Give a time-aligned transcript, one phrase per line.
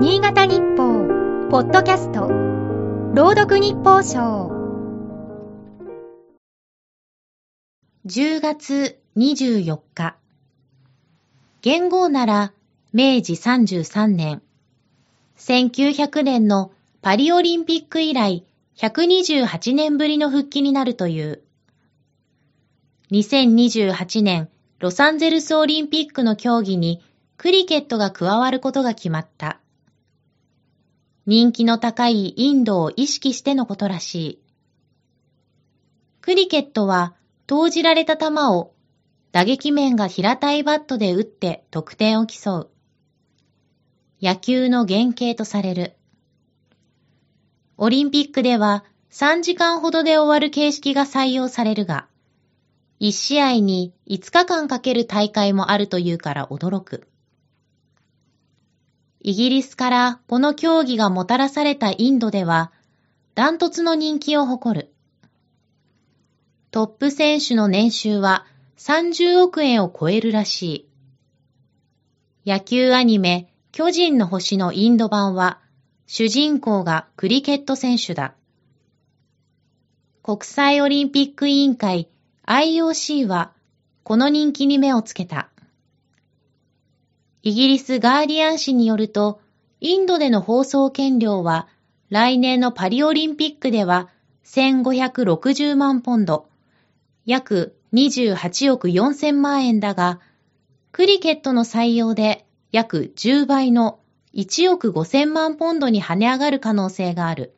[0.00, 2.28] 新潟日報、ポッドキャスト、
[3.14, 4.48] 朗読日報賞。
[8.06, 10.16] 10月24日。
[11.62, 12.52] 元号なら
[12.92, 14.40] 明治33年。
[15.36, 16.70] 1900年の
[17.02, 18.44] パリオリンピック以来
[18.76, 21.42] 128年ぶりの復帰になるという。
[23.10, 27.02] 2028年ロサンゼルスオリンピックの競技に
[27.36, 29.58] クリケットが加わることが決まった。
[31.28, 34.42] 人気の高いインドを意識してのことらしい。
[36.22, 38.72] クリケットは投じられた球を
[39.30, 42.70] 打撃面が平たいバットで打って得点を競う。
[44.22, 45.96] 野球の原型とされる。
[47.76, 52.08] オリンピックでは3時間ほどで終わる形式が採用されるが、
[53.00, 57.06] 1試合に5日間かける大会もあるというから驚く。
[59.20, 62.72] イギリスからこの競技がもたらされたインドでは、
[63.34, 64.92] ダントツの人気を誇る。
[66.70, 70.88] トップ選手の年収は30億円を超えるらし
[72.46, 72.50] い。
[72.50, 75.60] 野球アニメ、巨人の星のインド版は、
[76.06, 78.34] 主人公がクリケット選手だ。
[80.22, 82.08] 国際オリンピック委員会
[82.46, 83.52] IOC は、
[84.04, 85.50] この人気に目をつけた。
[87.48, 89.40] イギリスガーディアン紙によると、
[89.80, 91.66] インドでの放送権料は、
[92.10, 94.10] 来年のパリオリンピックでは
[94.44, 96.46] 1560万ポンド、
[97.24, 100.20] 約28億4000万円だが、
[100.92, 103.98] クリケットの採用で約10倍の
[104.34, 107.56] 1億5000万ポンドに跳ね上がる可能性がある。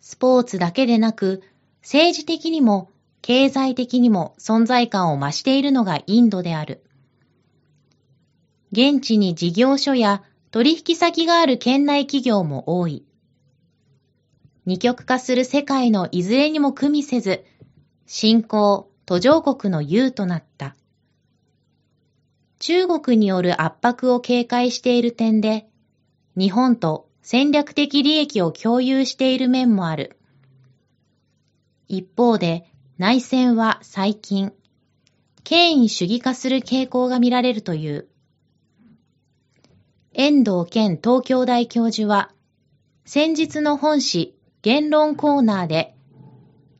[0.00, 1.42] スポーツだけでなく、
[1.82, 2.88] 政治的にも
[3.20, 6.82] 経済的にも存在感を増しているのがインドである。
[8.74, 13.04] 現地に事業所や取引先がある県内企業も多い。
[14.66, 17.44] 二極化する世界のいずれにも組みせず、
[18.06, 20.74] 新興、途上国の優となった。
[22.58, 25.68] 中国による圧迫を警戒している点で、
[26.36, 30.18] 日本と戦略的利益を共有している面もある。
[31.86, 32.66] 一方で、
[32.98, 34.52] 内戦は最近、
[35.44, 38.08] 権威主義化する傾向が見られるという。
[40.16, 42.30] 遠藤健東京大教授は、
[43.04, 45.96] 先日の本誌言論コーナーで、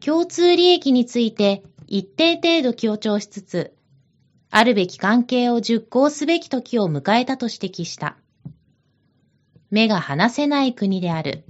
[0.00, 3.72] 共通利益について一定程度強調しつつ、
[4.50, 8.16] あるべき関係を熟考すべき時を迎えたと指摘した。
[9.70, 11.44] 目が離せない国である。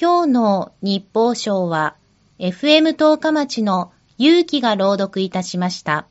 [0.00, 1.94] 今日の日報賞は、
[2.38, 6.06] FM 十日町の勇気が朗読いたしました。